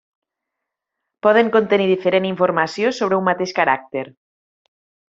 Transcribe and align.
Poden 1.27 1.51
contenir 1.57 1.87
diferent 1.93 2.27
informació 2.31 2.95
sobre 3.03 3.23
un 3.23 3.31
mateix 3.31 3.57
caràcter. 3.63 4.07